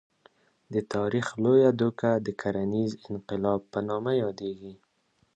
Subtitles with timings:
[0.73, 4.73] د تاریخ لویه دوکه د کرنیز انقلاب په نامه یادېږي.